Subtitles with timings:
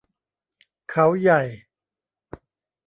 [0.89, 1.41] เขาใหญ่